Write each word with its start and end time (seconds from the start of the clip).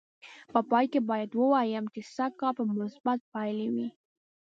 په 0.53 0.59
پای 0.69 0.85
کې 0.91 0.99
باید 1.09 1.29
ووایم 1.33 1.85
چې 1.93 2.01
سږ 2.15 2.31
کال 2.41 2.53
به 2.57 2.63
مثبتې 2.79 3.25
پایلې 3.33 3.67
وې. 3.73 3.87